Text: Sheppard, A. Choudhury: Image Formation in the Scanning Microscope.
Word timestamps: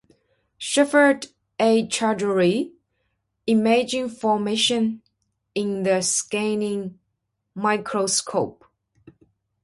Sheppard, 0.57 1.27
A. 1.59 1.85
Choudhury: 1.85 2.71
Image 3.45 3.93
Formation 4.11 5.03
in 5.53 5.83
the 5.83 6.01
Scanning 6.01 6.97
Microscope. 7.53 8.65